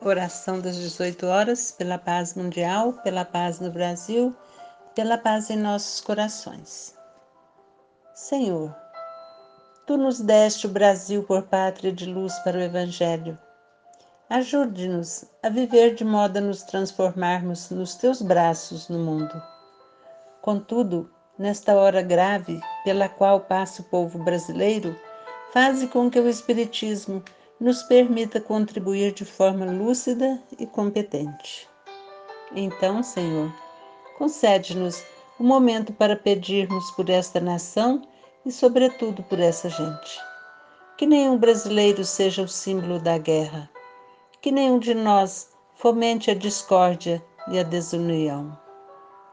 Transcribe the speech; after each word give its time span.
Oração 0.00 0.60
das 0.60 0.76
18 0.76 1.26
horas, 1.26 1.70
pela 1.70 1.98
paz 1.98 2.34
mundial, 2.34 2.94
pela 3.04 3.24
paz 3.24 3.60
no 3.60 3.70
Brasil, 3.70 4.34
pela 4.94 5.18
paz 5.18 5.50
em 5.50 5.56
nossos 5.56 6.00
corações. 6.00 6.94
Senhor, 8.14 8.74
Tu 9.86 9.96
nos 9.96 10.20
deste 10.20 10.66
o 10.66 10.70
Brasil 10.70 11.24
por 11.24 11.42
pátria 11.42 11.92
de 11.92 12.06
luz 12.06 12.38
para 12.38 12.56
o 12.56 12.62
Evangelho. 12.62 13.36
Ajude-nos 14.28 15.24
a 15.42 15.48
viver 15.48 15.96
de 15.96 16.04
modo 16.04 16.36
a 16.36 16.40
nos 16.40 16.62
transformarmos 16.62 17.70
nos 17.70 17.96
Teus 17.96 18.22
braços 18.22 18.88
no 18.88 19.00
mundo. 19.00 19.42
Contudo, 20.40 21.10
nesta 21.36 21.74
hora 21.74 22.02
grave 22.02 22.60
pela 22.84 23.08
qual 23.08 23.40
passa 23.40 23.82
o 23.82 23.84
povo 23.86 24.18
brasileiro, 24.20 24.96
faze 25.52 25.88
com 25.88 26.08
que 26.08 26.20
o 26.20 26.28
Espiritismo 26.28 27.22
nos 27.60 27.82
permita 27.82 28.40
contribuir 28.40 29.12
de 29.12 29.24
forma 29.24 29.66
lúcida 29.66 30.40
e 30.58 30.66
competente. 30.66 31.68
Então, 32.56 33.02
Senhor, 33.02 33.52
concede-nos 34.16 35.04
um 35.38 35.46
momento 35.46 35.92
para 35.92 36.16
pedirmos 36.16 36.90
por 36.92 37.10
esta 37.10 37.38
nação 37.38 38.02
e, 38.46 38.50
sobretudo, 38.50 39.22
por 39.22 39.38
essa 39.38 39.68
gente. 39.68 40.20
Que 40.96 41.06
nenhum 41.06 41.36
brasileiro 41.36 42.02
seja 42.04 42.42
o 42.42 42.48
símbolo 42.48 42.98
da 42.98 43.18
guerra. 43.18 43.68
Que 44.40 44.50
nenhum 44.50 44.78
de 44.78 44.94
nós 44.94 45.50
fomente 45.74 46.30
a 46.30 46.34
discórdia 46.34 47.22
e 47.48 47.58
a 47.58 47.62
desunião. 47.62 48.58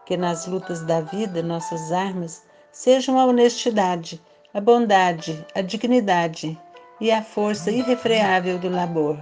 Que 0.05 0.17
nas 0.17 0.45
lutas 0.45 0.81
da 0.83 0.99
vida 0.99 1.41
nossas 1.41 1.91
armas 1.93 2.43
sejam 2.71 3.17
a 3.17 3.25
honestidade, 3.25 4.21
a 4.53 4.59
bondade, 4.59 5.45
a 5.55 5.61
dignidade 5.61 6.59
e 6.99 7.11
a 7.11 7.21
força 7.21 7.71
irrefreável 7.71 8.57
do 8.57 8.69
labor. 8.69 9.17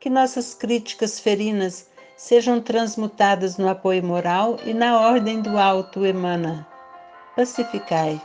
Que 0.00 0.10
nossas 0.10 0.54
críticas 0.54 1.18
ferinas 1.18 1.88
sejam 2.16 2.60
transmutadas 2.60 3.56
no 3.56 3.68
apoio 3.68 4.02
moral 4.04 4.58
e 4.64 4.74
na 4.74 5.00
ordem 5.00 5.40
do 5.40 5.58
alto 5.58 6.04
emana. 6.04 6.66
Pacificai. 7.34 8.20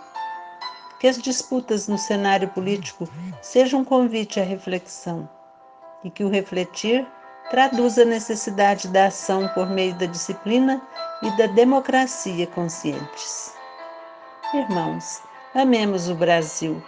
Que 1.00 1.08
as 1.08 1.18
disputas 1.18 1.88
no 1.88 1.98
cenário 1.98 2.50
político 2.50 3.08
sejam 3.42 3.82
um 3.82 3.86
convite 3.86 4.40
à 4.40 4.44
reflexão 4.44 5.30
e 6.04 6.10
que 6.10 6.24
o 6.24 6.30
refletir 6.30 7.06
traduza 7.50 8.02
a 8.02 8.06
necessidade 8.06 8.88
da 8.88 9.08
ação 9.08 9.48
por 9.50 9.70
meio 9.70 9.94
da 9.96 10.06
disciplina 10.06 10.82
e 11.22 11.38
da 11.38 11.48
democracia 11.48 12.48
conscientes. 12.48 13.54
Irmãos, 14.54 15.22
amemos 15.54 16.10
o 16.10 16.16
Brasil 16.16 16.82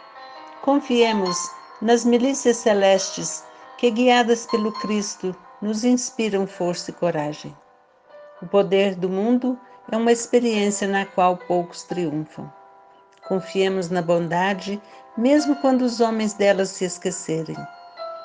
Confiemos 0.65 1.37
nas 1.79 2.03
milícias 2.03 2.57
celestes 2.57 3.43
que, 3.77 3.91
guiadas 3.91 4.47
pelo 4.47 4.71
Cristo, 4.71 5.35
nos 5.61 5.83
inspiram 5.83 6.47
força 6.47 6.89
e 6.89 6.93
coragem. 6.95 7.55
O 8.41 8.47
poder 8.47 8.95
do 8.95 9.07
mundo 9.07 9.59
é 9.91 9.95
uma 9.95 10.11
experiência 10.11 10.87
na 10.87 11.05
qual 11.05 11.37
poucos 11.37 11.83
triunfam. 11.83 12.51
Confiemos 13.27 13.91
na 13.91 14.01
bondade, 14.01 14.81
mesmo 15.15 15.55
quando 15.57 15.83
os 15.83 16.01
homens 16.01 16.33
delas 16.33 16.69
se 16.69 16.83
esquecerem. 16.83 17.55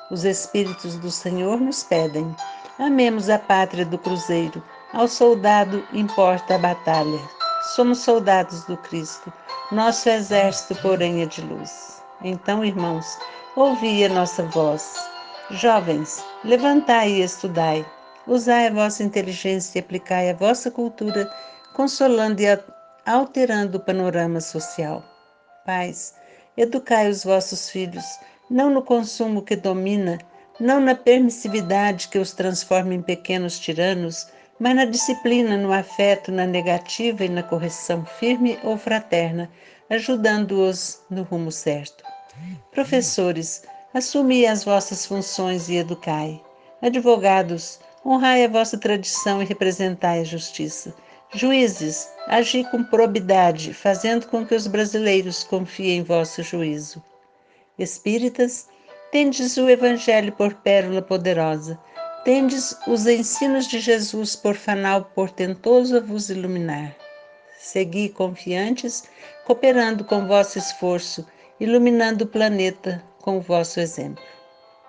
Os 0.09 0.25
Espíritos 0.25 0.95
do 0.95 1.11
Senhor 1.11 1.61
nos 1.61 1.83
pedem: 1.83 2.35
amemos 2.79 3.29
a 3.29 3.37
pátria 3.37 3.85
do 3.85 3.99
cruzeiro, 3.99 4.63
ao 4.93 5.07
soldado 5.07 5.87
importa 5.93 6.55
a 6.55 6.57
batalha. 6.57 7.21
Somos 7.75 7.99
soldados 7.99 8.63
do 8.63 8.77
Cristo, 8.77 9.31
nosso 9.71 10.09
exército, 10.09 10.73
porém, 10.81 11.21
é 11.21 11.27
de 11.27 11.43
luz. 11.43 11.90
Então, 12.23 12.63
irmãos, 12.63 13.17
ouvi 13.55 14.05
a 14.05 14.09
nossa 14.09 14.43
voz. 14.43 14.93
Jovens, 15.49 16.23
levantai 16.43 17.13
e 17.13 17.23
estudai. 17.23 17.85
Usai 18.27 18.67
a 18.67 18.71
vossa 18.71 19.03
inteligência 19.03 19.79
e 19.79 19.81
aplicai 19.81 20.29
a 20.29 20.35
vossa 20.35 20.69
cultura, 20.69 21.27
consolando 21.73 22.39
e 22.39 22.45
alterando 23.07 23.79
o 23.79 23.81
panorama 23.81 24.39
social. 24.39 25.03
Pais, 25.65 26.13
educai 26.55 27.09
os 27.09 27.23
vossos 27.23 27.71
filhos, 27.71 28.05
não 28.49 28.69
no 28.69 28.83
consumo 28.83 29.41
que 29.41 29.55
domina, 29.55 30.19
não 30.59 30.79
na 30.79 30.93
permissividade 30.93 32.07
que 32.07 32.19
os 32.19 32.33
transforma 32.33 32.93
em 32.93 33.01
pequenos 33.01 33.57
tiranos, 33.57 34.27
mas 34.59 34.75
na 34.75 34.85
disciplina, 34.85 35.57
no 35.57 35.73
afeto, 35.73 36.31
na 36.31 36.45
negativa 36.45 37.25
e 37.25 37.29
na 37.29 37.41
correção 37.41 38.05
firme 38.05 38.59
ou 38.63 38.77
fraterna, 38.77 39.49
ajudando-os 39.91 41.01
no 41.09 41.23
rumo 41.23 41.51
certo. 41.51 42.01
Professores, 42.71 43.63
assumi 43.93 44.47
as 44.47 44.63
vossas 44.63 45.05
funções 45.05 45.67
e 45.67 45.75
educai. 45.75 46.41
Advogados, 46.81 47.77
honrai 48.05 48.45
a 48.45 48.47
vossa 48.47 48.77
tradição 48.77 49.41
e 49.41 49.45
representai 49.45 50.21
a 50.21 50.23
justiça. 50.23 50.95
Juízes, 51.33 52.09
agi 52.27 52.63
com 52.71 52.85
probidade, 52.85 53.73
fazendo 53.73 54.27
com 54.27 54.45
que 54.45 54.55
os 54.55 54.65
brasileiros 54.65 55.43
confiem 55.43 55.99
em 55.99 56.03
vosso 56.03 56.41
juízo. 56.41 57.03
Espíritas, 57.77 58.69
tendes 59.11 59.57
o 59.57 59.69
Evangelho 59.69 60.31
por 60.31 60.53
pérola 60.53 61.01
poderosa, 61.01 61.77
tendes 62.23 62.77
os 62.87 63.05
ensinos 63.07 63.67
de 63.67 63.79
Jesus 63.79 64.37
por 64.37 64.55
fanal 64.55 65.03
portentoso 65.03 65.97
a 65.97 65.99
vos 65.99 66.29
iluminar. 66.29 66.95
Segui 67.63 68.09
confiantes, 68.09 69.03
cooperando 69.45 70.03
com 70.03 70.25
vosso 70.25 70.57
esforço, 70.57 71.23
iluminando 71.59 72.23
o 72.23 72.27
planeta 72.27 73.03
com 73.21 73.37
o 73.37 73.41
vosso 73.41 73.79
exemplo. 73.79 74.23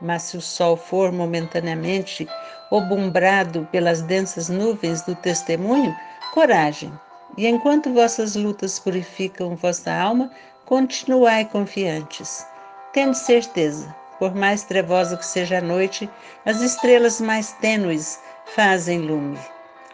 Mas 0.00 0.22
se 0.22 0.38
o 0.38 0.41
sol 0.41 0.75
for 0.75 1.12
momentaneamente 1.12 2.27
obumbrado 2.71 3.69
pelas 3.71 4.00
densas 4.00 4.49
nuvens 4.49 5.03
do 5.03 5.15
testemunho, 5.15 5.94
coragem. 6.33 6.91
E 7.37 7.47
enquanto 7.47 7.93
vossas 7.93 8.37
lutas 8.37 8.78
purificam 8.78 9.54
vossa 9.54 9.93
alma, 9.93 10.31
continuai 10.65 11.44
confiantes. 11.44 12.47
Tende 12.94 13.19
certeza, 13.19 13.94
por 14.19 14.34
mais 14.34 14.65
trevosa 14.65 15.19
que 15.19 15.27
seja 15.27 15.59
a 15.59 15.62
noite, 15.62 16.09
as 16.47 16.62
estrelas 16.62 17.21
mais 17.21 17.53
tênues 17.53 18.19
fazem 18.47 18.99
lume. 18.99 19.39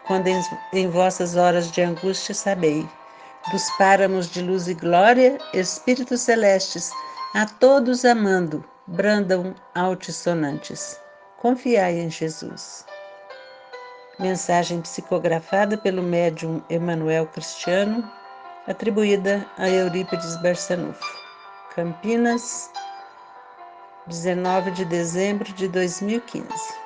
Quando 0.09 0.25
em, 0.25 0.41
em 0.73 0.89
vossas 0.89 1.35
horas 1.35 1.69
de 1.69 1.83
angústia 1.83 2.33
sabei 2.33 2.89
dos 3.51 3.69
páramos 3.77 4.27
de 4.27 4.41
luz 4.41 4.67
e 4.67 4.73
glória, 4.73 5.37
espíritos 5.53 6.21
celestes, 6.21 6.91
a 7.35 7.45
todos 7.45 8.03
amando, 8.03 8.65
brandam 8.87 9.53
altissonantes. 9.75 10.99
Confiai 11.37 11.99
em 11.99 12.09
Jesus. 12.09 12.83
Mensagem 14.17 14.81
psicografada 14.81 15.77
pelo 15.77 16.01
médium 16.01 16.59
Emanuel 16.71 17.27
Cristiano, 17.27 18.03
atribuída 18.67 19.45
a 19.59 19.69
Eurípides 19.69 20.41
Barçanufo. 20.41 21.05
Campinas, 21.75 22.71
19 24.07 24.71
de 24.71 24.85
dezembro 24.85 25.53
de 25.53 25.67
2015. 25.67 26.78